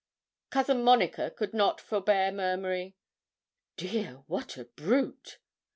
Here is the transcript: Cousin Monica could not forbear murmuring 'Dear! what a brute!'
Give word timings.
Cousin 0.49 0.81
Monica 0.83 1.29
could 1.29 1.53
not 1.53 1.79
forbear 1.79 2.31
murmuring 2.31 2.95
'Dear! 3.77 4.23
what 4.25 4.57
a 4.57 4.65
brute!' 4.65 5.37